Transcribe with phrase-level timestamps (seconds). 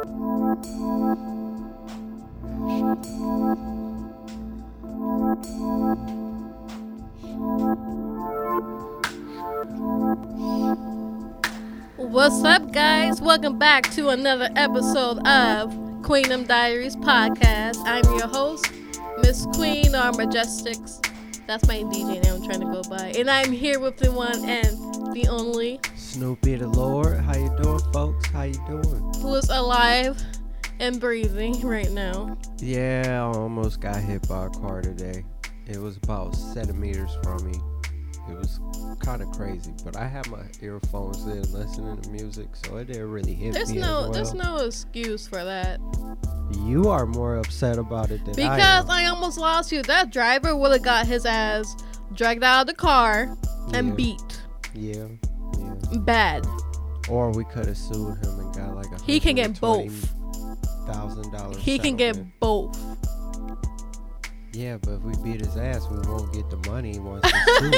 [0.00, 0.12] What's
[12.44, 13.20] up, guys?
[13.20, 15.70] Welcome back to another episode of
[16.02, 17.76] Queendom Diaries podcast.
[17.84, 18.72] I'm your host,
[19.18, 21.06] Miss Queen or Majestics.
[21.46, 23.12] That's my DJ name I'm trying to go by.
[23.18, 27.18] And I'm here with the one and the only Snoopy the Lord.
[27.20, 28.26] How you doing, folks?
[28.28, 29.09] How you doing?
[29.26, 30.20] Is alive
[30.80, 32.36] and breathing right now.
[32.58, 35.24] Yeah, I almost got hit by a car today.
[35.66, 37.58] It was about centimeters from me.
[38.28, 38.60] It was
[39.00, 43.10] kind of crazy, but I had my earphones in listening to music, so it didn't
[43.10, 44.12] really hit There's me as no well.
[44.12, 45.80] there's no excuse for that.
[46.64, 48.90] You are more upset about it than I Because am.
[48.90, 49.82] I, almost lost you.
[49.82, 51.74] That driver would have got his ass
[52.14, 53.36] dragged out of the car
[53.72, 53.94] and Yeah.
[53.94, 54.42] beat.
[54.74, 55.04] Yeah,
[55.58, 55.98] yeah.
[56.00, 56.46] Bad.
[57.10, 59.02] Or we could have sued him and got like a.
[59.02, 60.14] He can get both.
[60.86, 61.56] Thousand dollars.
[61.58, 62.78] He can get both.
[64.52, 67.24] Yeah, but if we beat his ass, we won't get the money once
[67.60, 67.70] we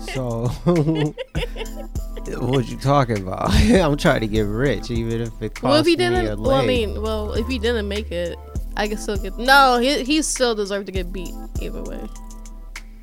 [0.00, 0.12] sue.
[0.12, 0.46] so,
[2.46, 3.52] what you talking about?
[3.54, 6.40] I'm trying to get rich, even if it costs Well, if he me a didn't,
[6.40, 8.38] well, I mean, well, if he didn't make it,
[8.76, 9.36] I can still get.
[9.36, 12.08] No, he he still deserved to get beat either way.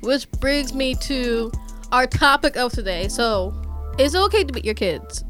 [0.00, 1.52] Which brings me to
[1.92, 3.08] our topic of today.
[3.08, 3.54] So,
[3.98, 5.24] is it okay to beat your kids?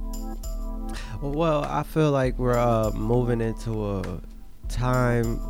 [1.23, 4.21] Well, I feel like we're uh, moving into a
[4.69, 5.41] time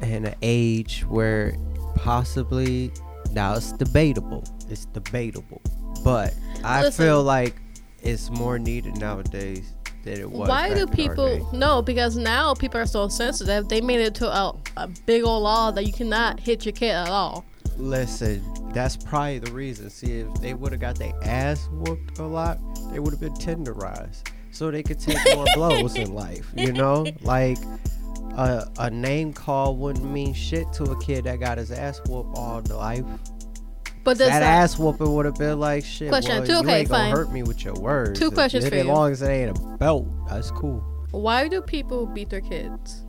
[0.00, 1.56] and an age where
[1.96, 2.92] possibly
[3.32, 4.44] now it's debatable.
[4.68, 5.60] It's debatable,
[6.04, 7.04] but I Listen.
[7.04, 7.56] feel like
[8.02, 10.48] it's more needed nowadays than it was.
[10.48, 11.48] Why do people?
[11.52, 13.68] No, because now people are so sensitive.
[13.68, 16.90] They made it to a, a big old law that you cannot hit your kid
[16.90, 17.44] at all.
[17.76, 19.90] Listen, that's probably the reason.
[19.90, 22.58] See, if they would have got their ass whooped a lot,
[22.92, 26.46] they would have been tenderized, so they could take more blows in life.
[26.54, 27.58] You know, like
[28.36, 32.36] a, a name call wouldn't mean shit to a kid that got his ass whooped
[32.36, 33.04] all the life.
[34.04, 36.08] But does that, that, ass whooping would have been like shit.
[36.08, 37.12] Question, well, two- you okay, ain't gonna fine.
[37.12, 38.18] hurt me with your words.
[38.18, 40.80] Two questions for As long as it ain't a belt, that's cool.
[41.12, 43.04] why do people beat their kids?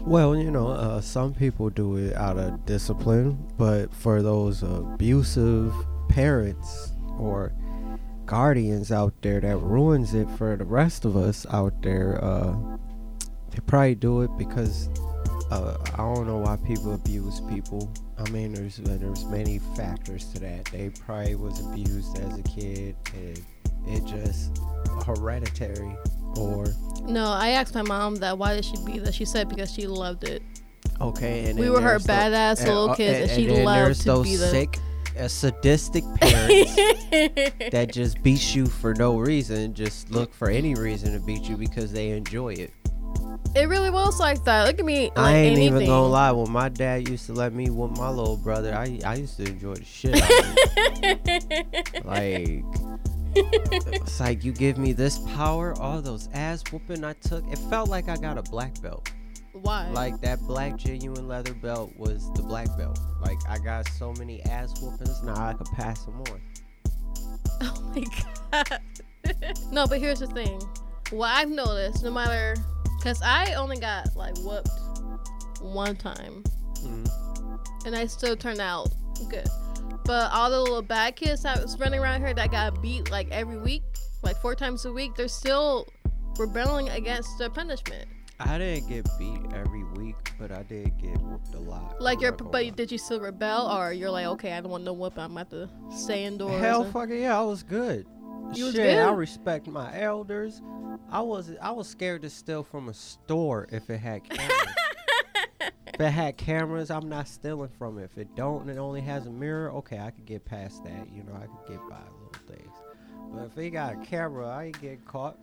[0.00, 5.72] Well, you know, uh, some people do it out of discipline, but for those abusive
[6.08, 7.52] parents or
[8.26, 12.54] guardians out there that ruins it for the rest of us out there, uh,
[13.50, 14.88] they probably do it because
[15.50, 17.92] uh, I don't know why people abuse people.
[18.18, 20.66] I mean, there's uh, there's many factors to that.
[20.66, 23.40] They probably was abused as a kid, and
[23.86, 24.58] it just
[25.06, 25.96] hereditary
[26.36, 26.66] or
[27.02, 29.14] No, I asked my mom that why did she be that.
[29.14, 30.42] She said because she loved it.
[31.00, 34.00] Okay, and We were her the- badass and- little uh, kids, and, she then loved
[34.00, 34.50] to those beat us.
[34.50, 34.78] sick,
[35.18, 36.74] uh, sadistic parents
[37.70, 41.56] that just beats you for no reason, just look for any reason to beat you
[41.56, 42.72] because they enjoy it.
[43.54, 44.66] it really was like that.
[44.66, 45.10] Look at me.
[45.10, 45.74] Like I ain't anything.
[45.74, 46.32] even gonna lie.
[46.32, 49.44] When my dad used to let me whoop my little brother, I I used to
[49.46, 50.56] enjoy the shit out of
[51.04, 52.04] it.
[52.04, 52.64] like.
[53.34, 57.50] It's like you give me this power, all those ass whooping I took.
[57.50, 59.10] It felt like I got a black belt.
[59.52, 59.88] Why?
[59.90, 62.98] Like that black genuine leather belt was the black belt.
[63.20, 66.40] Like I got so many ass whoopings now I could pass them on.
[67.62, 68.04] oh my
[68.52, 68.80] god.
[69.72, 70.60] no, but here's the thing.
[71.10, 72.56] What I've noticed, no matter,
[73.02, 74.70] cause I only got like whooped
[75.60, 76.42] one time,
[76.82, 77.56] Mm.
[77.86, 78.88] and I still turned out
[79.28, 79.46] good.
[80.04, 83.28] But all the little bad kids that was running around here that got beat like
[83.30, 83.82] every week,
[84.22, 85.86] like four times a week, they're still
[86.38, 88.08] rebelling against the punishment.
[88.46, 92.00] I didn't get beat every week, but I did get whooped a lot.
[92.00, 94.84] Like I'm you're, but did you still rebel, or you're like, okay, I don't want
[94.84, 96.60] no whoop, I'm about to stay indoors.
[96.60, 98.06] Hell and- fucking yeah, I was good.
[98.54, 99.16] You was Shit, I good?
[99.16, 100.60] respect my elders.
[101.10, 104.68] I was I was scared to steal from a store if it had cameras.
[105.86, 108.04] if it had cameras, I'm not stealing from it.
[108.04, 111.08] If it don't and it only has a mirror, okay, I could get past that.
[111.12, 112.76] You know, I could get by little things.
[113.32, 115.38] But if it got a camera, I ain't get caught.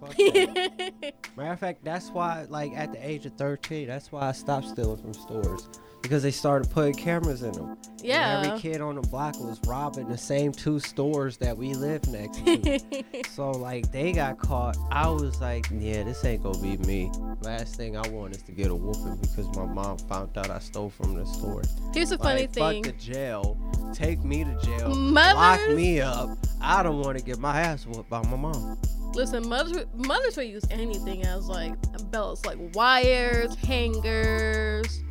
[1.36, 4.68] Matter of fact, that's why, like, at the age of 13, that's why I stopped
[4.68, 5.68] stealing from stores.
[6.02, 7.78] Because they started putting cameras in them.
[8.02, 8.38] yeah.
[8.38, 12.06] And every kid on the block was robbing the same two stores that we live
[12.08, 12.80] next to.
[13.30, 14.76] so, like, they got caught.
[14.90, 17.10] I was like, yeah, this ain't gonna be me.
[17.40, 20.58] Last thing I want is to get a whooping because my mom found out I
[20.58, 21.62] stole from the store.
[21.94, 22.82] Here's the funny like, thing.
[22.84, 23.56] Fuck the jail.
[23.94, 24.92] Take me to jail.
[24.92, 26.36] Lock me up.
[26.60, 28.78] I don't want to get my ass whooped by my mom.
[29.14, 31.74] Listen, mothers mothers would use anything as like
[32.10, 35.02] belts, like wires, hangers,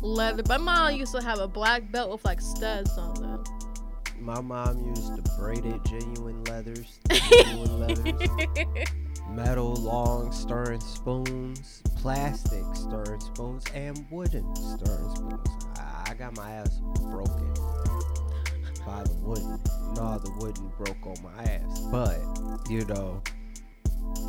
[0.00, 0.42] leather.
[0.48, 3.44] My mom used to have a black belt with like studs on them.
[4.20, 6.98] My mom used the braided genuine leathers.
[7.10, 8.88] genuine leathers.
[9.30, 15.66] metal long stirring spoons, plastic stirring spoons, and wooden stirring spoons.
[15.78, 17.52] I, I got my ass broken
[18.86, 19.60] by the wooden.
[19.94, 21.80] No, the wooden broke on my ass.
[21.90, 22.20] But,
[22.70, 23.22] you know,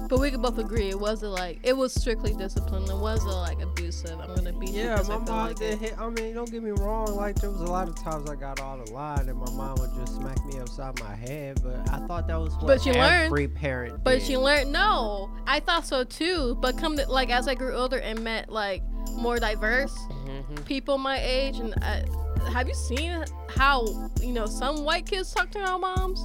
[0.07, 2.83] But we could both agree it wasn't like it was strictly discipline.
[2.83, 4.19] It wasn't like abusive.
[4.19, 4.81] I'm gonna beat you.
[4.83, 5.79] yeah, my I mom like did it.
[5.79, 5.99] hit.
[5.99, 7.15] I mean, don't get me wrong.
[7.15, 9.75] Like, there was a lot of times I got out of line and my mom
[9.79, 11.59] would just smack me upside my head.
[11.63, 12.97] But I thought that was what But learned.
[13.25, 14.23] every parent But did.
[14.23, 15.31] she learned no.
[15.47, 16.55] I thought so too.
[16.61, 20.65] But come to like as I grew older and met like more diverse Mhm.
[20.65, 22.03] people my age, and I,
[22.51, 23.23] have you seen
[23.55, 23.85] how
[24.21, 26.21] you know some white kids talk to their moms?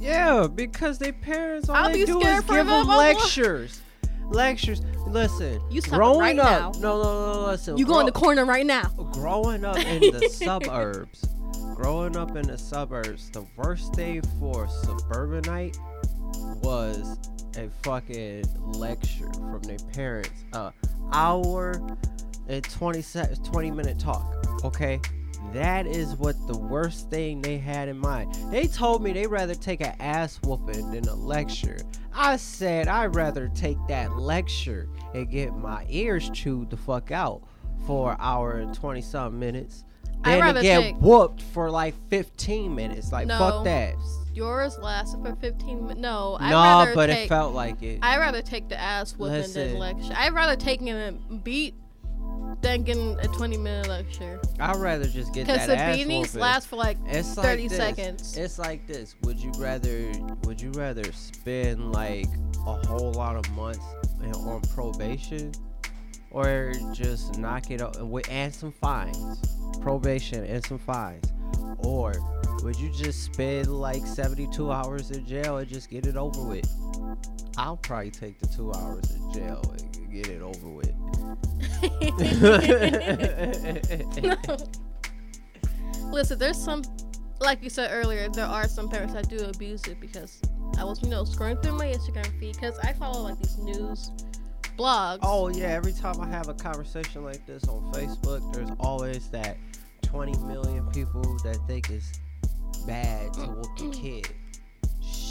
[0.00, 2.66] Yeah, because their parents all I'll they do is give them.
[2.66, 3.80] them I'm like- lectures.
[4.30, 4.80] Lectures.
[5.06, 6.74] Listen, You stop growing right up.
[6.76, 6.80] now.
[6.80, 7.46] No, no, no.
[7.48, 7.76] Listen.
[7.76, 8.84] You go in the corner right now.
[9.12, 11.22] growing up in the suburbs,
[11.74, 15.76] growing up in the suburbs, the worst day for suburbanite
[16.62, 17.18] was
[17.58, 20.30] a fucking lecture from their parents.
[20.54, 20.70] Uh,
[21.12, 21.74] hour
[22.48, 24.34] and 20 se- 20 minute talk.
[24.64, 25.00] Okay,
[25.52, 28.34] that is what the worst thing they had in mind.
[28.50, 31.78] They told me they'd rather take an ass whooping than a lecture.
[32.14, 37.42] I said I'd rather take that lecture and get my ears chewed the fuck out
[37.86, 39.84] for an hour and 20 something minutes.
[40.24, 40.30] To
[40.62, 43.10] get take- whooped for like 15 minutes.
[43.10, 43.94] Like, no, fuck that.
[44.34, 46.00] Yours lasted for 15 minutes.
[46.00, 47.98] No, I'd Nah, rather but take, it felt like it.
[48.02, 49.70] I'd rather take the ass whooping Listen.
[49.70, 50.14] than lecture.
[50.16, 51.12] I'd rather taking a
[51.42, 51.74] beat
[52.60, 54.40] than getting a 20 minute lecture.
[54.60, 56.40] I'd rather just get Because that the ass beatings whooping.
[56.40, 58.36] last for like It's 30 like seconds.
[58.36, 59.14] It's like this.
[59.22, 60.12] Would you rather
[60.44, 62.28] would you rather spend like
[62.66, 63.84] a whole lot of months
[64.36, 65.52] on probation
[66.30, 69.38] or just knock it up with and some fines?
[69.80, 71.24] Probation and some fines.
[71.78, 72.14] Or
[72.62, 76.68] would you just spend like 72 hours in jail and just get it over with?
[77.58, 80.92] I'll probably take the 2 hours in jail and get it over with.
[86.12, 86.82] Listen, there's some,
[87.40, 90.40] like you said earlier, there are some parents that do abuse it because
[90.78, 94.10] I was, you know, scrolling through my Instagram feed because I follow like these news
[94.76, 95.20] blogs.
[95.22, 99.56] Oh yeah, every time I have a conversation like this on Facebook, there's always that
[100.02, 102.20] 20 million people that think it's
[102.86, 104.28] bad to whoop a kid.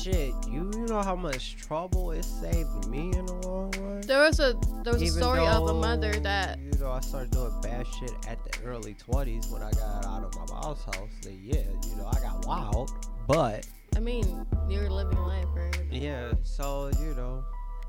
[0.03, 4.01] Shit, you you know how much trouble it saved me in the long run.
[4.01, 7.01] There was a there was a Even story of a mother that you know I
[7.01, 10.83] started doing bad shit at the early 20s when I got out of my mom's
[10.85, 11.09] house.
[11.21, 12.89] Then yeah, you know I got wild,
[13.27, 15.77] but I mean you're living life, right?
[15.91, 17.43] yeah, so you know.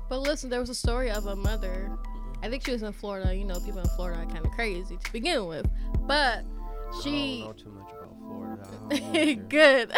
[0.07, 1.97] But listen, there was a story of a mother.
[2.43, 3.33] I think she was in Florida.
[3.33, 5.65] You know, people in Florida are kind of crazy to begin with,
[6.01, 8.67] but I she don't know too much about Florida.
[8.91, 9.91] I good.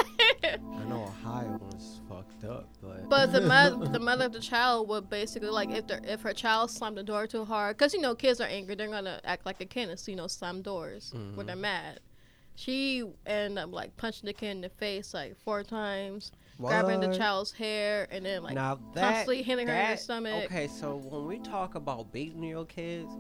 [0.44, 2.02] I know Ohio was
[2.46, 6.02] up, but But the mother, the mother of the child would basically like if the
[6.12, 8.88] if her child slammed the door too hard, because you know kids are angry, they're
[8.88, 11.46] gonna act like a kid and you know slam doors when mm-hmm.
[11.46, 12.00] they're mad.
[12.58, 17.16] She ended up like punching the kid in the face like four times, grabbing the
[17.18, 20.46] child's hair, and then like now that, constantly hitting her in the stomach.
[20.46, 23.12] Okay, so when we talk about beating your kids,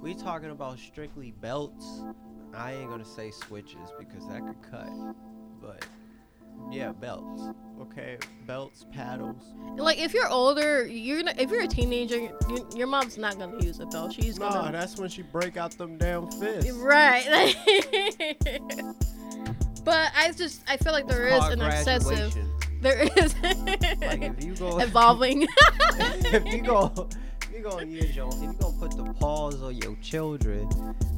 [0.00, 2.02] we talking about strictly belts.
[2.54, 4.92] I ain't gonna say switches because that could cut,
[5.60, 5.84] but
[6.70, 7.42] yeah, belts.
[7.80, 9.52] Okay, belts, paddles.
[9.76, 13.62] like if you're older, you're not, if you're a teenager, you, your mom's not gonna
[13.64, 14.12] use a belt.
[14.12, 16.70] She's Nah, gonna that's when she break out them damn fists.
[16.72, 17.24] right.
[19.84, 22.34] but I just I feel like there is Called an excessive.
[22.80, 23.34] There is
[24.00, 25.46] Like if you go evolving.
[25.98, 27.08] if you go
[27.42, 30.68] if you gonna use your if you're gonna put the paws on your children,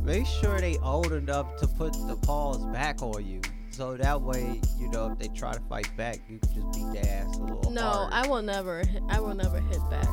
[0.05, 3.41] make sure they old enough to put the paws back on you.
[3.77, 6.93] So that way, you know, if they try to fight back, you can just beat
[7.03, 8.09] their ass a little no.
[8.11, 8.79] I will never.
[8.79, 10.09] hit- I will never hit back.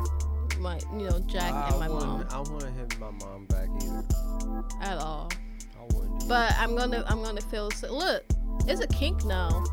[0.59, 4.03] My, you know, Jack I and my mom I wouldn't- hit my mom back either.
[4.81, 5.29] at all.
[5.79, 6.27] I wouldn't.
[6.27, 7.69] But I'm gonna, I'm gonna feel.
[7.89, 8.25] Look,
[8.67, 9.63] it's a kink now.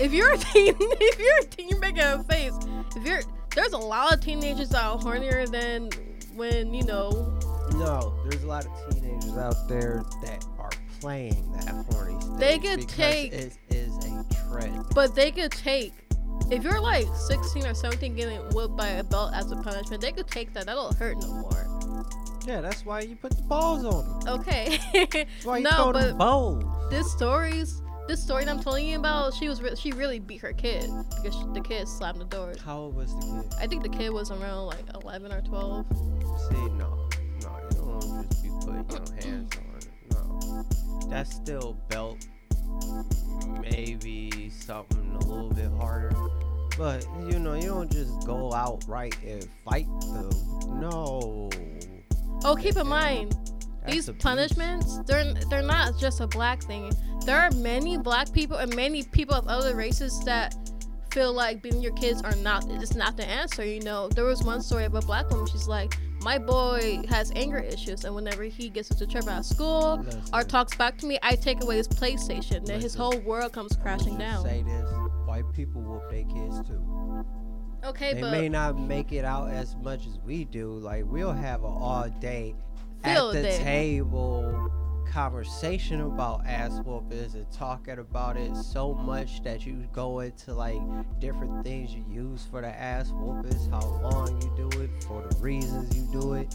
[0.00, 2.54] If you're a teen, if you're a teen, you're making a face.
[2.96, 3.20] If you're,
[3.54, 5.90] there's a lot of teenagers that are hornier than
[6.36, 7.10] when you know.
[7.72, 12.88] no, there's a lot of teenagers out there that are playing that horny They could
[12.88, 14.84] take- it is a trend.
[14.94, 15.92] But they could take.
[16.50, 20.12] If you're like 16 or 17 getting whipped by a belt as a punishment, they
[20.12, 20.66] could take that.
[20.66, 22.04] That'll hurt no more.
[22.46, 24.40] Yeah, that's why you put the balls on them.
[24.40, 24.78] Okay.
[24.92, 26.62] That's why you no, but balls.
[26.90, 30.42] this story's this story that I'm telling you about, she was re- she really beat
[30.42, 30.84] her kid
[31.16, 32.52] because she, the kid slammed the door.
[32.62, 33.54] How old was the kid?
[33.58, 35.86] I think the kid was around like 11 or 12.
[35.88, 37.08] See, no,
[37.40, 39.63] no, you don't just be putting your hands on
[41.08, 42.26] that's still belt.
[43.60, 46.12] Maybe something a little bit harder,
[46.76, 50.30] But you know, you don't just go out right and fight them.
[50.80, 51.50] No.
[52.44, 53.34] Oh, keep in mind,
[53.86, 56.90] these punishments they're they're not just a black thing
[57.26, 60.54] there are many black people and many people of other races that
[61.10, 64.42] feel like beating your kids are not it's not the answer you know there was
[64.42, 68.44] one story of a black woman she's like my boy has anger issues and whenever
[68.44, 71.86] he gets into trouble at school or talks back to me i take away his
[71.86, 74.88] playstation then his whole world comes crashing down Say this:
[75.26, 77.24] white people whoop their kids too.
[77.84, 80.72] okay they but may not make it out as much as we do.
[80.72, 82.54] Like we'll have an all day
[83.04, 83.58] at the day.
[83.58, 84.72] table
[85.14, 90.80] conversation about ass whoopings and talking about it so much that you go into like
[91.20, 95.36] different things you use for the ass whoopings, how long you do it, for the
[95.38, 96.52] reasons you do it.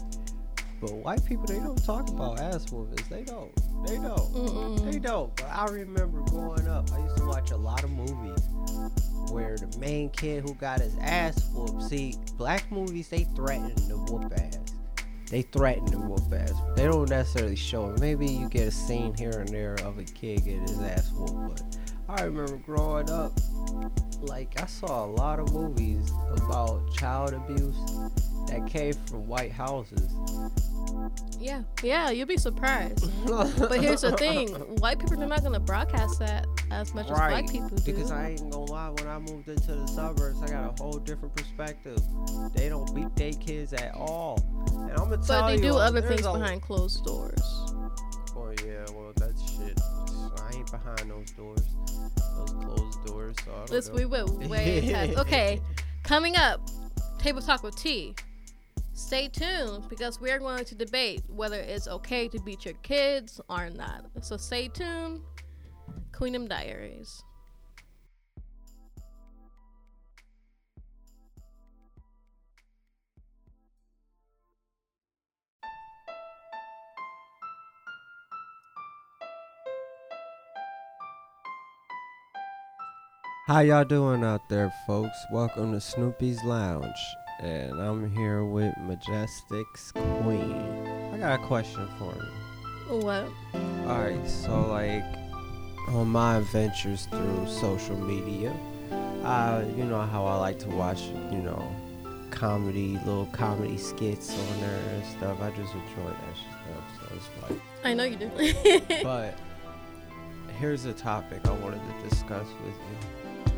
[0.78, 3.08] But white people they don't talk about ass whoopings.
[3.08, 3.50] They don't.
[3.86, 4.84] They don't.
[4.84, 5.02] They Mm-mm.
[5.02, 5.34] don't.
[5.36, 8.46] But I remember growing up, I used to watch a lot of movies
[9.30, 11.82] where the main kid who got his ass whooped.
[11.84, 14.59] See, black movies they threaten to whoop ass.
[15.30, 16.52] They threaten to whoop ass.
[16.74, 18.00] They don't necessarily show it.
[18.00, 21.62] Maybe you get a scene here and there of a kid getting his ass whooped.
[22.08, 23.32] But I remember growing up,
[24.20, 27.76] like I saw a lot of movies about child abuse
[28.48, 30.12] that came from white houses.
[31.40, 35.60] Yeah yeah you'll be surprised but here's the thing white people are not going to
[35.60, 39.18] broadcast that as much as black people do Because I ain't gonna lie, when I
[39.18, 41.98] moved into the suburbs, I got a whole different perspective.
[42.54, 44.38] They don't beat their kids at all.
[44.72, 47.40] And I'm gonna tell But they you, do other things a- behind closed doors.
[48.36, 49.80] Oh yeah, well that's shit.
[49.80, 51.66] I ain't behind those doors,
[52.36, 53.36] those closed doors.
[53.44, 53.94] So I don't Let's know.
[53.94, 55.12] we went way past.
[55.18, 55.60] Okay,
[56.04, 56.60] coming up,
[57.18, 58.14] table talk with T.
[59.00, 63.40] Stay tuned because we are going to debate whether it's okay to beat your kids
[63.48, 64.04] or not.
[64.20, 65.22] So stay tuned.
[66.12, 67.24] Queendom Diaries.
[83.48, 85.18] How y'all doing out there, folks?
[85.32, 86.86] Welcome to Snoopy's Lounge,
[87.40, 90.52] and I'm here with Majestic's Queen.
[91.12, 92.98] I got a question for you.
[92.98, 93.28] What?
[93.86, 95.04] Alright, so like
[95.88, 98.54] on my adventures through social media,
[99.24, 101.74] uh, you know how I like to watch, you know,
[102.30, 105.40] comedy, little comedy skits on there and stuff.
[105.40, 107.60] I just enjoy that stuff, so it's fun.
[107.84, 108.30] I know you do.
[109.02, 109.38] But
[110.58, 113.52] here's a topic I wanted to discuss with you.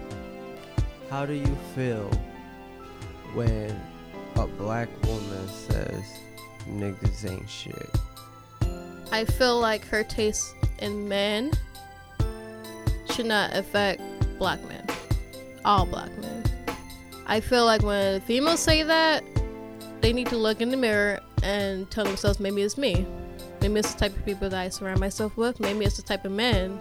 [1.11, 2.09] How do you feel
[3.35, 3.81] when
[4.37, 6.05] a black woman says
[6.69, 7.91] niggas ain't shit?
[9.11, 11.53] I feel like her taste in men
[13.11, 14.03] should not affect
[14.39, 14.87] black men.
[15.65, 16.43] All black men.
[17.27, 19.23] I feel like when females say that,
[20.01, 23.07] they need to look in the mirror and tell themselves maybe it's me.
[23.61, 25.61] Maybe it's the type of people that I surround myself with.
[25.61, 26.79] Maybe it's the type of men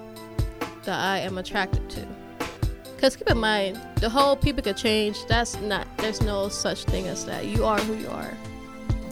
[0.83, 2.07] that I am attracted to.
[3.01, 5.25] Because keep in mind, the whole people could change.
[5.25, 7.47] That's not, there's no such thing as that.
[7.47, 8.31] You are who you are.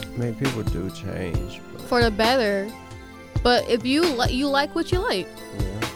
[0.03, 2.71] I mean, people do change, but For the better.
[3.41, 5.27] But if you like, you like what you like.
[5.57, 5.89] yeah.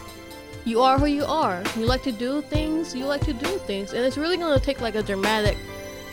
[0.65, 1.61] you are who you are.
[1.77, 3.93] You like to do things, you like to do things.
[3.93, 5.55] And it's really gonna take like a dramatic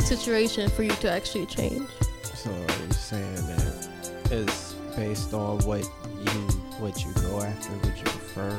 [0.00, 1.88] situation for you to actually change.
[2.34, 3.88] So you're saying that
[4.30, 6.40] it's based on what you
[6.78, 8.50] what you go after, what you prefer,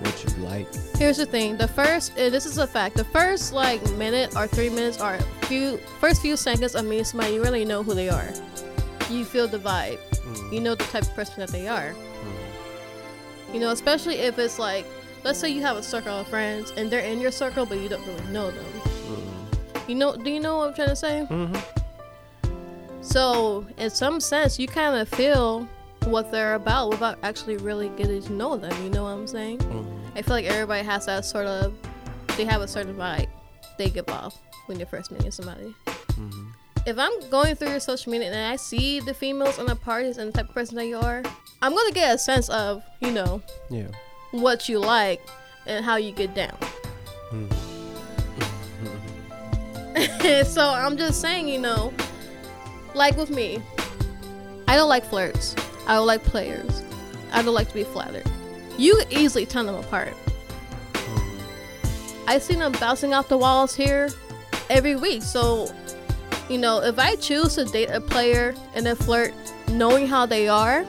[0.00, 0.66] what you like?
[0.96, 2.96] Here's the thing: the first, uh, this is a fact.
[2.96, 7.34] The first like minute or three minutes or few first few seconds of meeting somebody,
[7.34, 8.28] you really know who they are.
[9.10, 9.98] You feel the vibe.
[10.22, 11.92] Mm, You know the type of person that they are.
[11.92, 14.86] mm, You know, especially if it's like,
[15.24, 17.88] let's say you have a circle of friends and they're in your circle, but you
[17.88, 18.64] don't really know them.
[18.84, 20.14] mm, You know?
[20.16, 21.26] Do you know what I'm trying to say?
[21.28, 21.60] mhm.
[23.02, 25.66] So, in some sense, you kind of feel
[26.06, 28.72] what they're about without actually really getting to know them.
[28.82, 29.58] You know what I'm saying?
[29.58, 30.00] Mhm.
[30.16, 31.74] I feel like everybody has that sort of,
[32.36, 33.28] they have a certain vibe
[33.78, 35.74] they give off when you're first meeting somebody.
[35.86, 36.52] Mhm.
[36.86, 40.16] If I'm going through your social media and I see the females on the parties
[40.18, 41.22] and the type of person that you are,
[41.62, 43.88] I'm gonna get a sense of, you know, Yeah.
[44.32, 45.20] what you like
[45.66, 46.56] and how you get down.
[47.32, 47.52] Mm.
[50.46, 51.92] so I'm just saying, you know,
[52.94, 53.60] like with me,
[54.68, 55.54] I don't like flirts.
[55.90, 56.84] I don't like players.
[57.32, 58.30] I don't like to be flattered.
[58.78, 60.14] You could easily turn them apart.
[62.28, 64.08] I see them bouncing off the walls here
[64.70, 65.24] every week.
[65.24, 65.68] So,
[66.48, 69.34] you know, if I choose to date a player and then flirt,
[69.72, 70.86] knowing how they are,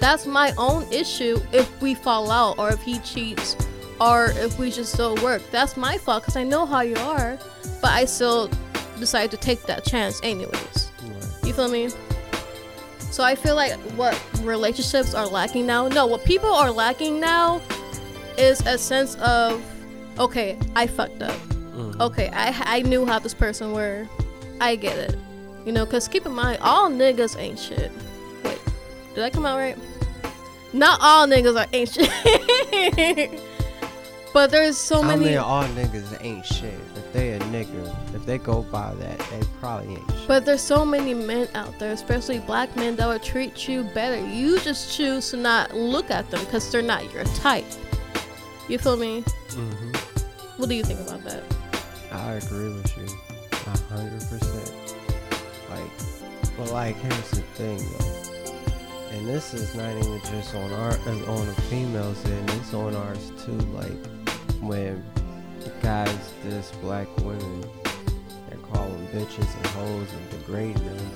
[0.00, 3.54] that's my own issue if we fall out or if he cheats
[4.00, 5.42] or if we just don't work.
[5.50, 7.38] That's my fault because I know how you are,
[7.82, 8.48] but I still
[8.98, 10.90] decide to take that chance anyways.
[11.44, 11.90] You feel me?
[13.10, 15.88] So I feel like what relationships are lacking now.
[15.88, 17.60] No, what people are lacking now
[18.38, 19.62] is a sense of,
[20.18, 21.36] okay, I fucked up.
[21.74, 22.00] Mhm.
[22.00, 24.06] Okay, I I knew how this person were.
[24.60, 25.16] I get it.
[25.66, 27.90] You know, cause keep in mind, all niggas ain't shit.
[28.44, 28.58] Wait,
[29.14, 29.76] did that come out right?
[30.72, 33.40] Not all niggas are ain't shit.
[34.32, 35.24] but there's so I many.
[35.26, 36.78] mean, all niggas ain't shit.
[37.12, 40.28] They a nigger, if they go by that, they probably ain't shit.
[40.28, 44.24] But there's so many men out there, especially black men, that will treat you better.
[44.24, 47.64] You just choose to not look at them because they're not your type.
[48.68, 49.22] You feel me?
[49.50, 49.92] hmm
[50.56, 51.42] What do you think about that?
[52.12, 53.06] I agree with you,
[53.66, 54.94] a hundred percent.
[55.68, 55.90] Like,
[56.56, 60.92] but like, here's the thing, though, and this is not even just on our
[61.28, 63.58] on the females' and it's on ours too.
[63.72, 63.92] Like,
[64.60, 65.02] when
[65.82, 67.64] guys diss black women
[68.50, 71.10] and call them bitches and hoes and degrade them,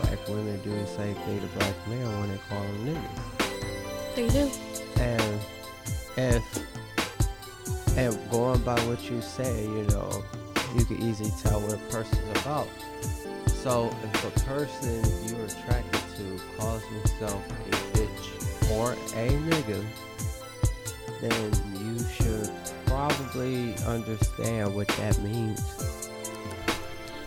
[0.00, 4.14] black women do the same thing to black men when they call them niggas.
[4.14, 4.50] They do.
[5.00, 5.40] And
[6.16, 10.24] if and going by what you say, you know,
[10.76, 12.68] you can easily tell what a person's about.
[13.46, 19.84] So if a person you're attracted to calls himself a bitch or a nigga,
[21.20, 21.77] then
[22.98, 26.10] probably understand what that means.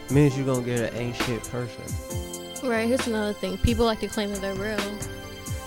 [0.10, 1.86] means you're gonna get an shit person.
[2.62, 3.58] Right, here's another thing.
[3.60, 4.78] People like to claim that they're real.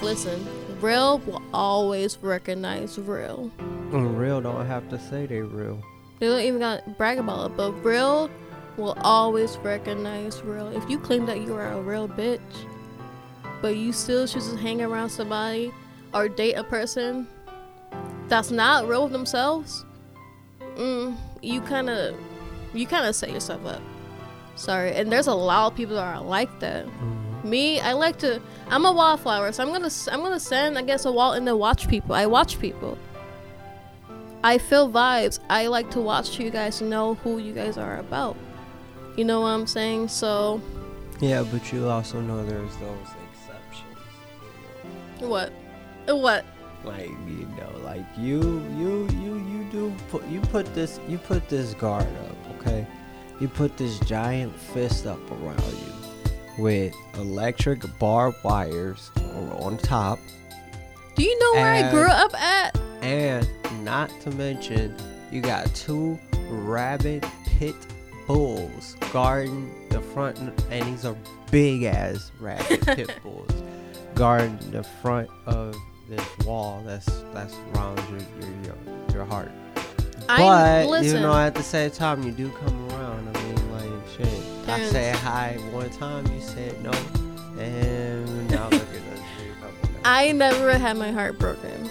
[0.02, 0.46] Listen,
[0.82, 3.50] real will always recognize real.
[3.58, 5.82] And real don't have to say they real.
[6.18, 8.28] They don't even gotta brag about it, but real
[8.76, 10.68] will always recognize real.
[10.68, 12.40] If you claim that you are a real bitch,
[13.62, 15.72] but you still choose to hang around somebody
[16.12, 17.26] or date a person
[18.28, 19.86] that's not real with themselves,
[20.76, 22.14] mm, you kind of,
[22.72, 23.82] you kind of set yourself up.
[24.56, 26.86] Sorry, and there's a lot of people that are like that.
[27.44, 28.40] Me, I like to.
[28.68, 29.90] I'm a wallflower, so I'm gonna.
[30.10, 32.14] I'm gonna send, I guess, a wall and then watch people.
[32.14, 32.96] I watch people.
[34.42, 35.38] I feel vibes.
[35.48, 38.36] I like to watch you guys know who you guys are about.
[39.16, 40.08] You know what I'm saying?
[40.08, 40.60] So
[41.20, 43.98] Yeah, but you also know there's those exceptions.
[45.20, 45.52] What?
[46.06, 46.44] What?
[46.84, 48.40] Like you know, like you,
[48.76, 52.86] you, you, you do put you put this you put this guard up, okay?
[53.40, 59.10] You put this giant fist up around you with electric barbed wires
[59.58, 60.18] on top,
[61.16, 62.78] Do you know where I grew up at?
[63.02, 63.48] and
[63.84, 64.94] not to mention
[65.32, 66.18] you got two
[66.48, 67.74] rabid pit
[68.26, 70.38] bulls guarding the front,
[70.70, 71.16] and these are
[71.50, 73.50] big ass rabid pit bulls
[74.14, 75.74] guarding the front of
[76.08, 78.76] this wall that's that's around your your your,
[79.12, 79.50] your heart.
[80.28, 83.36] I But you know, at the same time, you do come around.
[83.36, 84.68] I mean, like shit.
[84.68, 86.90] I said hi one time, you said no,
[87.60, 89.20] and now look at us.
[89.38, 90.00] we couple now.
[90.04, 91.90] I never had my heart broken,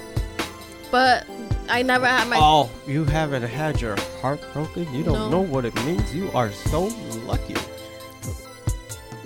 [0.91, 1.27] but
[1.69, 2.37] I never had my.
[2.39, 4.91] Oh, you haven't had your heart broken?
[4.93, 5.29] You don't No.
[5.29, 6.13] know what it means?
[6.13, 6.85] You are so
[7.25, 7.55] lucky.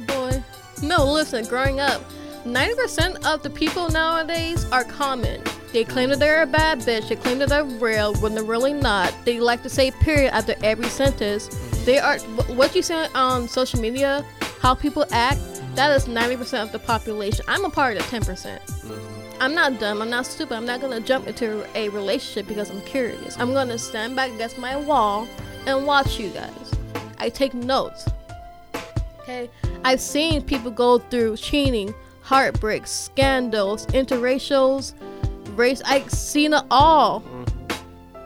[0.06, 0.44] Boy.
[0.84, 2.02] No, listen, growing up,
[2.48, 5.42] 90% of the people nowadays are common.
[5.74, 8.74] They claim that they're a bad bitch, they claim that they're real when they're really
[8.74, 9.14] not.
[9.26, 11.48] They like to say period after every sentence.
[11.86, 12.18] They are,
[12.56, 14.26] what you say on social media,
[14.60, 15.40] how people act,
[15.76, 17.46] that is 90% of the population.
[17.48, 18.60] I'm a part of the 10%.
[19.40, 20.02] I'm not dumb.
[20.02, 20.56] I'm not stupid.
[20.56, 23.38] I'm not gonna jump into a relationship because I'm curious.
[23.38, 25.28] I'm gonna stand back against my wall
[25.68, 26.72] and watch you guys.
[27.20, 28.08] I take notes.
[29.20, 29.50] Okay,
[29.84, 31.94] I've seen people go through cheating,
[32.28, 34.94] heartbreaks, scandals, interracials,
[35.58, 35.82] race.
[35.86, 37.24] I've seen it all.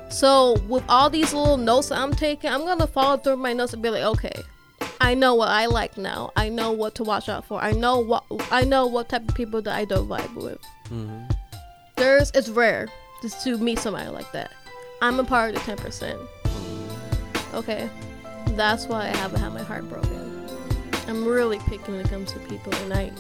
[0.10, 3.74] So with all these little notes that I'm taking, I'm gonna follow through my notes
[3.74, 4.34] and be like, okay,
[5.00, 6.32] I know what I like now.
[6.36, 7.62] I know what to watch out for.
[7.62, 10.60] I know what I know what type of people that I don't vibe with
[10.90, 11.24] Mm-hmm.
[11.96, 12.90] there's it's rare
[13.22, 14.52] just to meet somebody like that.
[15.02, 16.20] I'm a part of the ten percent.
[17.54, 17.90] Okay,
[18.50, 20.48] that's why I haven't had my heart broken.
[21.08, 23.12] I'm really picky when it comes to people, and I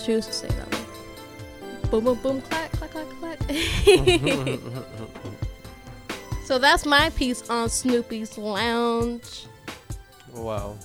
[0.00, 0.82] choose to say that one.
[1.90, 3.38] Boom, boom, boom, clack, clack, clack, clack.
[6.44, 9.46] so that's my piece on Snoopy's Lounge.
[10.34, 10.78] well,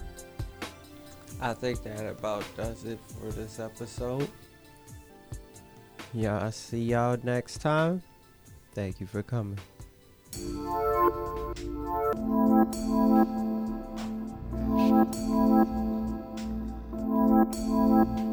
[1.40, 4.28] I think that about does it for this episode.
[6.14, 8.02] Yeah, I'll see y'all next time.
[8.74, 9.58] Thank you for coming.
[17.50, 18.28] Thank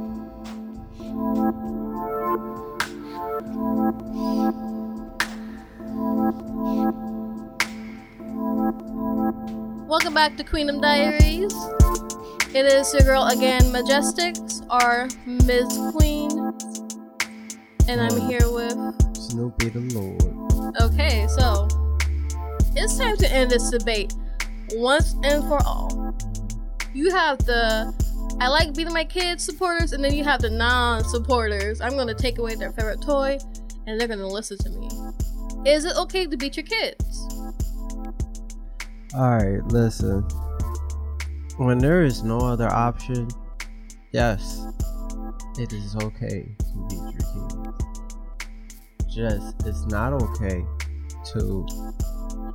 [9.87, 11.55] Welcome back to Queendom Diaries.
[12.53, 15.93] It is your girl again, Majestics, our Ms.
[15.93, 16.33] Queen.
[17.87, 18.77] And I'm here with
[19.17, 20.77] Snoopy the Lord.
[20.81, 21.69] Okay, so
[22.75, 24.13] it's time to end this debate
[24.75, 26.17] once and for all.
[26.93, 27.95] You have the
[28.41, 31.81] I like beating my kids supporters, and then you have the non supporters.
[31.81, 33.39] I'm gonna take away their favorite toy,
[33.87, 34.89] and they're gonna listen to me.
[35.71, 37.27] Is it okay to beat your kids?
[39.15, 40.23] Alright, listen.
[41.57, 43.29] When there is no other option,
[44.13, 44.67] yes,
[45.57, 47.85] it is okay to beat your kids.
[49.15, 50.65] Just, it's not okay
[51.33, 51.67] to.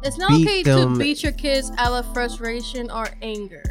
[0.03, 3.63] It's not okay to beat your kids out of frustration or anger.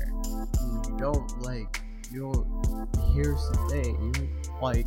[0.89, 1.83] You don't like.
[2.11, 2.89] You don't.
[3.15, 4.01] Here's the thing.
[4.03, 4.87] You don't, like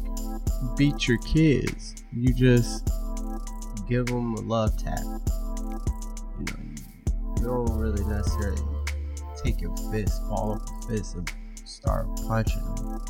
[0.75, 2.03] beat your kids.
[2.11, 2.89] You just
[3.87, 4.99] give them a love tap.
[4.99, 6.59] You know,
[7.37, 8.61] you, don't really necessarily
[9.43, 11.31] take your fist, ball up the fist, and
[11.65, 13.01] start punching them.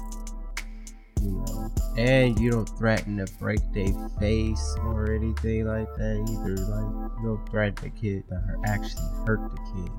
[1.21, 6.55] You know, and you don't threaten to break their face or anything like that either.
[6.57, 9.91] Like you don't threaten the kid to actually hurt the kid.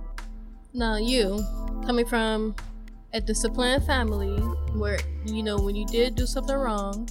[0.75, 1.38] Now, you,
[1.85, 2.55] coming from
[3.14, 4.38] a disciplined family
[4.75, 7.09] where, you know, when you did do something wrong,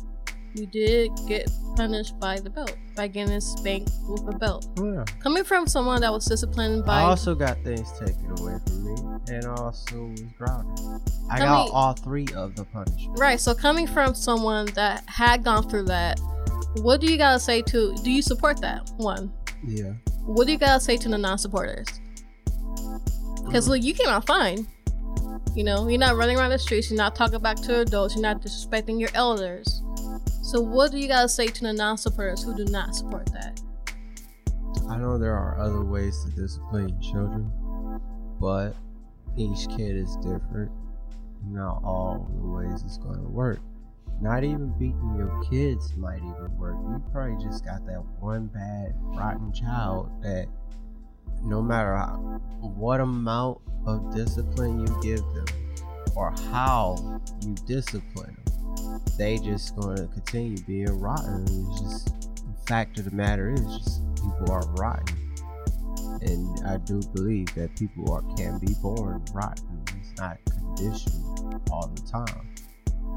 [0.53, 4.67] you did get punished by the belt, by getting spanked with a belt.
[4.79, 5.05] Oh, yeah.
[5.21, 9.19] Coming from someone that was disciplined by I also got things taken away from me,
[9.29, 10.85] and also was grounded.
[11.29, 13.17] I I got all three of the punishment.
[13.17, 13.39] Right.
[13.39, 16.19] So coming from someone that had gone through that,
[16.77, 17.95] what do you gotta say to?
[18.03, 18.91] Do you support that?
[18.97, 19.31] One.
[19.65, 19.93] Yeah.
[20.25, 21.87] What do you gotta say to the non-supporters?
[23.45, 23.69] Because mm.
[23.69, 24.67] look, you came out fine.
[25.53, 26.89] You know, you're not running around the streets.
[26.89, 28.15] You're not talking back to adults.
[28.15, 29.81] You're not disrespecting your elders.
[30.43, 33.59] So what do you gotta say to the non-supporters who do not support that?
[34.89, 37.51] I know there are other ways to discipline children,
[38.39, 38.75] but
[39.37, 40.71] each kid is different.
[41.45, 43.59] Not all the ways it's going to work.
[44.21, 46.75] Not even beating your kids might even work.
[46.83, 50.47] You probably just got that one bad, rotten child that
[51.43, 55.45] no matter how, what amount of discipline you give them
[56.15, 61.43] or how you discipline them, they just going to continue being rotten.
[61.43, 65.17] It's just the fact of the matter is just people are rotten.
[66.21, 69.83] And I do believe that people are can be born rotten.
[69.99, 72.53] It's not conditioned all the time.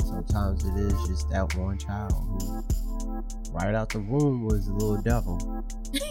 [0.01, 2.65] Sometimes it is just that one child who
[3.53, 5.65] right out the womb was a little devil.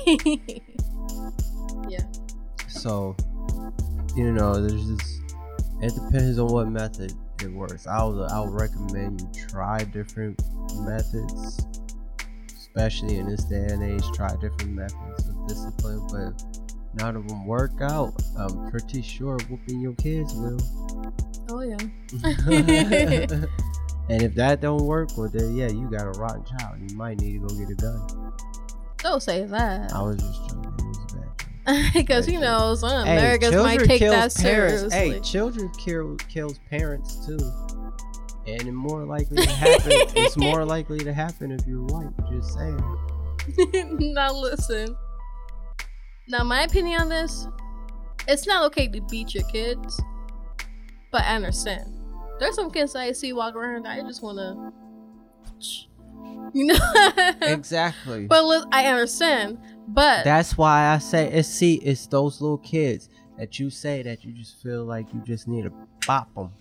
[1.93, 2.06] yeah.
[2.67, 3.15] So,
[4.15, 5.21] you know, there's just
[5.82, 7.88] it depends on what method it works.
[7.88, 10.41] I would I would recommend you try different
[10.79, 11.65] methods,
[12.47, 14.03] especially in this day and age.
[14.13, 16.63] Try different methods of discipline, but if
[16.95, 18.13] none of them work out.
[18.38, 20.60] I'm pretty sure whooping your kids will.
[21.49, 21.77] Oh yeah.
[24.10, 26.79] and if that don't work, well then yeah, you got a rotten child.
[26.79, 28.34] You might need to go get a gun.
[28.97, 29.93] Don't say that.
[29.93, 30.72] I was just joking.
[31.93, 34.89] Because you know some Hey, Americans might take that seriously.
[34.91, 37.39] Hey, children kill kills parents too,
[38.45, 39.91] and it more likely to happen.
[40.15, 42.12] it's more likely to happen if you're white.
[42.30, 43.99] Just saying.
[44.13, 44.95] now listen.
[46.28, 47.47] Now my opinion on this,
[48.28, 50.02] it's not okay to beat your kids,
[51.12, 51.86] but I understand.
[52.39, 53.88] There's some kids I see walk around.
[53.88, 54.73] I just wanna,
[56.54, 57.34] you know.
[57.41, 58.26] exactly.
[58.28, 59.60] but look, I understand.
[59.88, 64.24] But That's why I say it's see it's those little kids that you say that
[64.24, 65.72] you just feel like you just need to
[66.08, 66.52] bop them.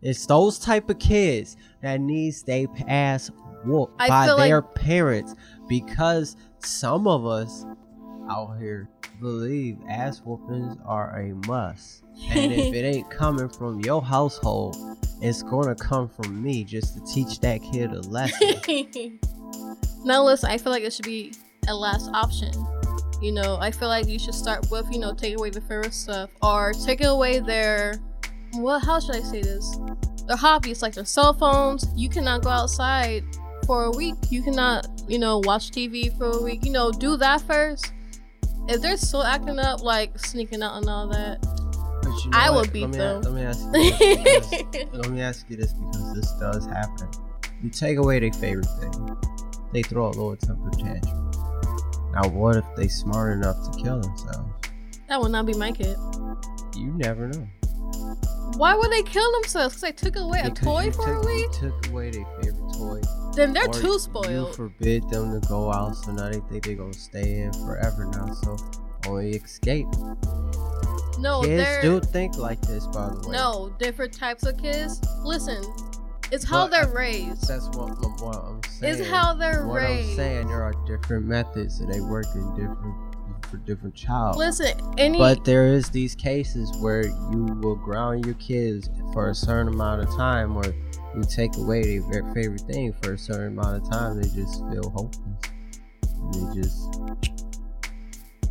[0.00, 3.30] It's those type of kids that needs they ass
[3.64, 5.34] whooped I by feel like- their parents
[5.68, 7.64] because some of us
[8.30, 8.88] out here
[9.20, 12.02] believe ass whoopings are a must.
[12.30, 14.76] And if it ain't coming from your household,
[15.20, 18.60] it's gonna come from me just to teach that kid a lesson.
[20.04, 21.32] now listen, I feel like it should be
[21.68, 22.52] a last option.
[23.20, 25.94] You know, I feel like you should start with, you know, taking away the favorite
[25.94, 28.00] stuff or taking away their
[28.54, 29.78] well, how should I say this?
[30.26, 31.86] Their hobbies, like their cell phones.
[31.96, 33.24] You cannot go outside
[33.66, 34.16] for a week.
[34.28, 36.64] You cannot, you know, watch TV for a week.
[36.64, 37.92] You know, do that first.
[38.68, 41.38] If they're still acting up, like sneaking out and all that,
[42.24, 43.22] you know I will beat let me, them.
[43.22, 47.08] Let me ask you this because- let me ask you this because this does happen.
[47.62, 49.16] You take away their favorite thing,
[49.72, 51.21] they throw a little temper tantrum.
[52.12, 54.50] Now, what if they smart enough to kill themselves?
[55.08, 55.96] that would not be my kid.
[56.74, 57.46] You never know.
[58.56, 59.74] Why would they kill themselves?
[59.74, 61.52] Because they took away a toy for took, a week?
[61.52, 63.00] took away their favorite toy.
[63.34, 64.48] Then they're or too spoiled.
[64.48, 68.06] You forbid them to go out, so now they think they're gonna stay in forever
[68.06, 68.32] now.
[68.34, 68.56] So
[69.06, 69.86] only escape.
[71.18, 73.36] No, kids do think like this, by the way.
[73.36, 75.00] no different types of kids.
[75.22, 75.62] Listen,
[76.32, 77.46] it's how But they're raised.
[77.46, 77.90] That's what,
[78.22, 79.00] what I'm saying.
[79.00, 80.10] It's how they're what raised.
[80.10, 80.48] I'm saying.
[80.48, 83.12] There are different methods, and they work in different
[83.50, 84.36] for different child.
[84.36, 89.34] Listen, any But there is these cases where you will ground your kids for a
[89.34, 90.64] certain amount of time, or
[91.14, 94.20] you take away their favorite thing for a certain amount of time.
[94.20, 95.18] They just feel hopeless.
[96.02, 96.98] And they just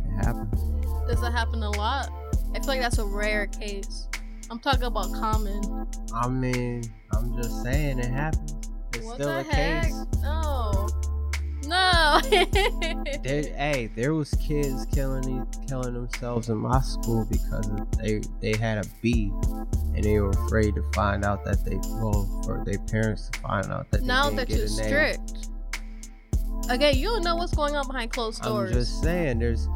[0.04, 0.60] it happens.
[1.08, 2.10] does that happen a lot?
[2.54, 4.06] I feel like that's a rare case.
[4.52, 5.88] I'm talking about common.
[6.14, 6.82] I mean,
[7.14, 8.68] I'm just saying it happens.
[8.94, 9.84] It's what still the a heck?
[9.84, 10.04] case.
[10.20, 10.86] No,
[11.64, 12.20] no.
[13.22, 17.66] There, hey, there was kids killing killing themselves in my school because
[17.98, 19.32] they they had a B,
[19.94, 23.72] and they were afraid to find out that they well for their parents to find
[23.72, 25.16] out that now they they're didn't too get a name.
[25.16, 25.48] strict.
[26.68, 28.70] Again, you don't know what's going on behind closed doors.
[28.70, 29.66] I'm just saying there's.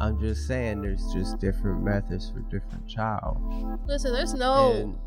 [0.00, 3.38] I'm just saying there's just different methods for different child.
[3.86, 4.98] Listen, there's no, And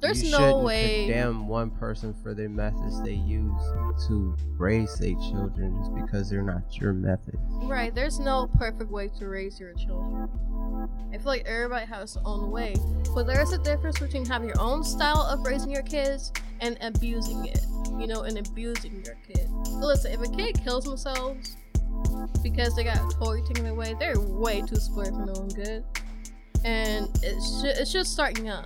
[0.00, 1.06] there's you no way.
[1.06, 3.62] condemn one person for their methods they use
[4.06, 7.38] to raise their children just because they're not your method.
[7.62, 10.28] Right, there's no perfect way to raise your children.
[11.12, 12.74] I feel like everybody has their own way,
[13.14, 16.76] but there is a difference between having your own style of raising your kids and
[16.82, 17.64] abusing it.
[17.98, 19.48] You know, and abusing your kid.
[19.48, 21.56] But listen, if a kid kills themselves
[22.42, 25.84] because they got toy taken away, they're way too spoiled for no one good.
[26.64, 28.64] And it should it should start young.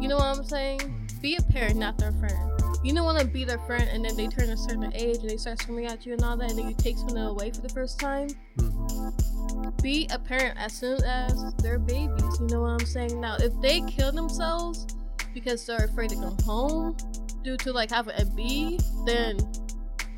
[0.00, 1.08] You know what I'm saying?
[1.20, 2.60] Be a parent, not their friend.
[2.84, 5.30] You don't want to be their friend and then they turn a certain age and
[5.30, 7.60] they start screaming at you and all that, and then you take something away for
[7.60, 8.28] the first time.
[8.56, 9.82] Mhm.
[9.82, 12.40] Be a parent as soon as they're babies.
[12.40, 13.20] You know what I'm saying?
[13.20, 14.86] Now, if they kill themselves
[15.34, 16.96] because they're afraid to come home
[17.42, 19.38] due to like having a B, then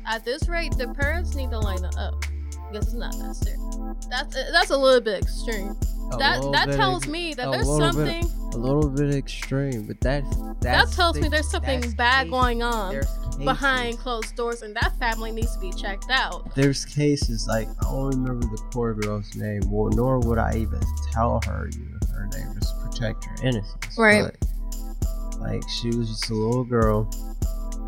[0.05, 2.23] at this rate, the parents need to line up
[2.71, 4.05] because it's not that serious.
[4.09, 5.75] That's that's a little bit extreme.
[6.13, 9.85] A that that tells ex- me that there's little bit- something a little bit extreme,
[9.87, 10.23] but that
[10.61, 12.99] that tells the- me there's something bad case- going on
[13.39, 16.53] behind closed doors, and that family needs to be checked out.
[16.55, 20.81] There's cases like I don't remember the poor girl's name, well, nor would I even
[21.11, 23.97] tell her you her name just to protect her innocence.
[23.97, 24.23] Right.
[24.23, 27.09] But, like she was just a little girl,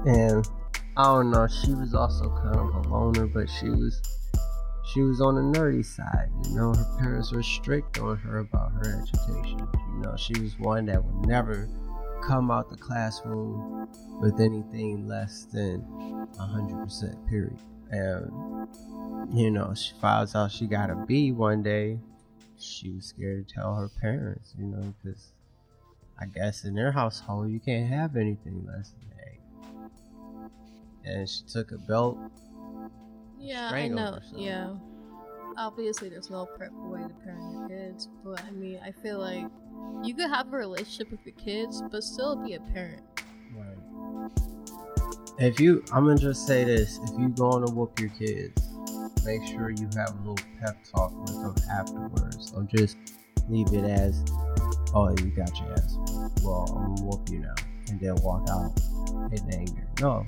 [0.05, 0.47] and
[0.95, 1.47] I don't know.
[1.47, 3.99] She was also kind of a loner, but she was
[4.85, 6.29] she was on the nerdy side.
[6.45, 9.67] You know, her parents were strict on her about her education.
[9.95, 11.67] You know, she was one that would never
[12.21, 13.87] come out the classroom
[14.21, 15.81] with anything less than
[16.37, 17.57] 100% period.
[17.89, 18.67] And,
[19.33, 21.99] you know, she finds out she got a B one day.
[22.59, 25.31] She was scared to tell her parents, you know, because
[26.19, 29.12] I guess in their household you can't have anything less than.
[31.05, 32.17] And she took a belt.
[33.39, 34.19] Yeah, I know.
[34.35, 34.75] Yeah.
[35.57, 39.45] Obviously, there's no perfect way to parent your kids, but I mean, I feel like
[40.01, 43.03] you could have a relationship with your kids, but still be a parent.
[45.39, 48.69] If you, I'm gonna just say this: if you going to whoop your kids,
[49.25, 52.51] make sure you have a little pep talk with them afterwards.
[52.51, 52.97] Don't just
[53.49, 54.23] leave it as,
[54.93, 55.97] "Oh, you got your ass.
[56.43, 57.55] Well, I'm gonna whoop you now,"
[57.89, 58.79] and then walk out
[59.31, 59.87] in anger.
[59.99, 60.23] No,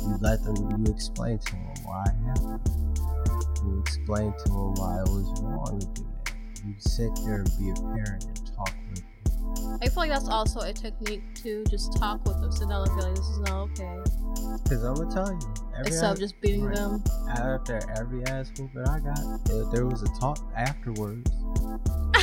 [0.00, 0.56] you let them.
[0.84, 2.70] You explain to them why it happened.
[3.64, 6.34] You explain to them why it was wrong to do that.
[6.64, 9.78] You sit there and be a parent and talk with them.
[9.82, 13.08] I feel like that's also a technique to just talk with them, down and feel
[13.08, 13.98] like, "This is not okay,"
[14.68, 16.76] Cause I'm gonna tell you, every instead of just beating right.
[16.76, 17.02] them.
[17.28, 21.30] after every ass whooping I got, there, there was a talk afterwards.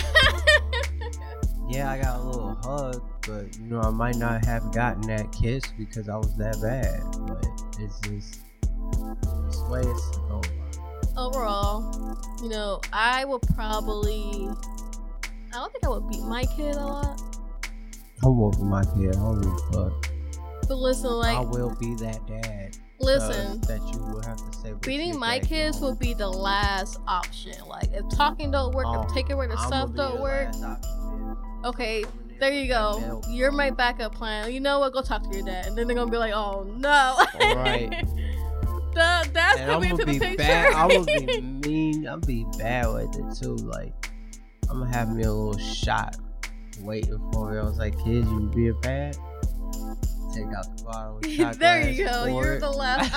[1.69, 5.31] Yeah, I got a little hug, but you know I might not have gotten that
[5.31, 7.01] kiss because I was that bad.
[7.27, 7.45] But
[7.79, 8.41] it's just
[9.47, 10.41] it's way it's to go.
[11.17, 14.49] Overall, you know, I would probably.
[15.51, 17.21] I don't think I would beat my kid a lot,
[18.23, 19.15] I'm whooping my kid.
[19.15, 19.57] I don't give a
[19.89, 20.09] fuck.
[20.67, 22.77] but listen, like I will be that dad.
[22.99, 23.59] listen.
[23.63, 24.73] uh, that you will have to say.
[24.81, 25.83] Beating my kids did.
[25.83, 27.53] will be the last option.
[27.67, 30.49] Like if talking don't work, Oh, if taking away the stuff don't work,
[31.65, 32.03] okay.
[32.39, 33.21] There you go.
[33.29, 34.51] You're my backup plan.
[34.51, 34.93] You know what?
[34.93, 38.05] Go talk to your dad, and then they're gonna be like, "Oh no." Alright.
[38.95, 40.35] That- that's and coming into the picture.
[40.37, 40.73] bad.
[40.73, 42.07] I'm gonna be mean.
[42.07, 43.55] I'm be bad with it too.
[43.55, 44.11] Like
[44.69, 46.17] I'm gonna have me a little shot
[46.81, 47.59] waiting for me.
[47.59, 49.15] I was like, kids, you be a bad.
[50.33, 51.21] Take out the bottle.
[51.29, 52.25] shot there you go.
[52.25, 52.59] You're it.
[52.61, 53.13] the last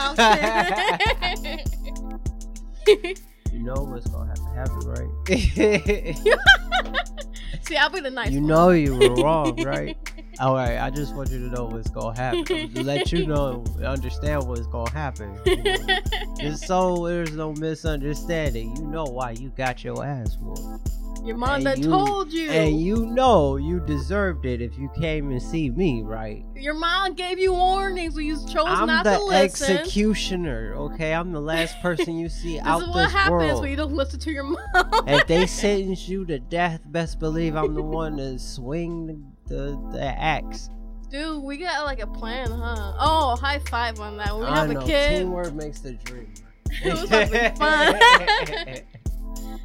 [2.87, 3.15] option.
[3.53, 5.11] You know what's gonna have to happen, right?
[7.63, 8.49] See, I'll be the nice you one.
[8.49, 9.99] know you were wrong, right?
[10.43, 12.73] All right, I just want you to know what's gonna happen.
[12.85, 15.39] let you know, understand what's gonna happen.
[15.47, 15.99] you know.
[16.41, 18.77] Just so there's no misunderstanding.
[18.77, 20.91] You know why you got your ass whooped.
[21.25, 22.51] Your mom done you- told you.
[22.51, 26.45] And you know you deserved it if you came and see me, right?
[26.57, 29.71] Your mom gave you warnings when you chose I'm not to listen.
[29.71, 31.15] I'm the executioner, okay?
[31.15, 33.61] I'm the last person you see this out is what happens world.
[33.61, 34.59] when you don't listen to your mom.
[35.07, 39.79] if they sentence you to death, best believe I'm the one to swing the, the
[39.93, 40.69] the axe.
[41.11, 42.95] Dude, we got like a plan, huh?
[42.99, 44.33] Oh, high five on that.
[44.33, 46.33] When we I have know, a kid, teamwork makes the dream.
[46.71, 47.97] it was something fun.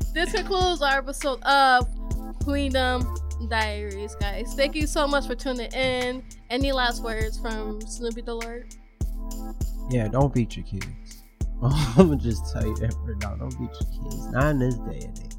[0.14, 1.88] this concludes our episode of
[2.44, 3.16] Queendom
[3.50, 4.54] Diaries, guys.
[4.56, 6.24] Thank you so much for tuning in.
[6.50, 8.76] Any last words from SnoopyDaLord?
[9.90, 11.24] yeah, don't beat your kids.
[11.64, 13.36] I'm gonna just tell you that for now.
[13.36, 14.28] Don't beat your kids.
[14.32, 15.37] Not in this day and age.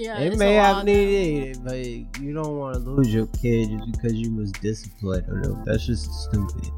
[0.00, 3.68] Yeah, They it's may have needed it, but you don't want to lose your kid
[3.68, 5.62] just because you was disciplined or no.
[5.66, 6.70] That's just stupid.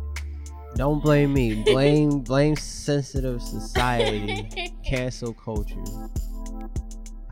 [0.75, 1.63] Don't blame me.
[1.67, 4.75] Blame blame sensitive society.
[4.85, 5.77] Cancel culture.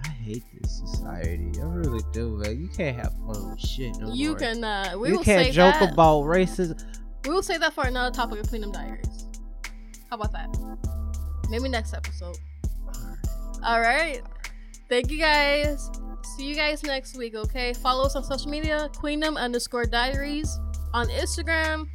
[0.05, 1.51] I hate this society.
[1.61, 2.37] I really do.
[2.37, 4.39] Like you can't have fun with shit no you more.
[4.39, 4.63] can.
[4.63, 5.93] Uh, we you will can't save joke that.
[5.95, 6.81] about racism.
[7.27, 9.27] We will say that for another topic of Queendom Diaries.
[10.09, 10.57] How about that?
[11.49, 12.37] Maybe next episode.
[13.65, 14.23] All right.
[14.91, 15.89] Thank you guys.
[16.37, 17.73] See you guys next week, okay?
[17.75, 20.59] Follow us on social media, Queendom underscore diaries
[20.93, 21.87] on Instagram,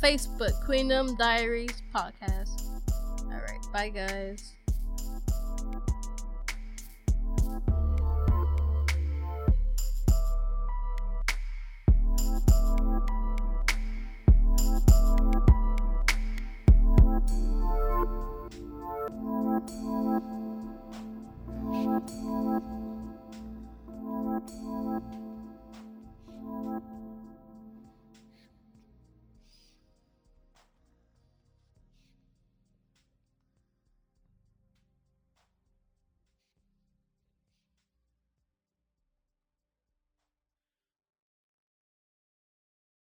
[0.00, 2.62] Facebook, Queendom Diaries Podcast.
[3.24, 4.54] All right, bye guys.
[19.54, 20.43] Thank you.
[21.94, 22.54] Thank you.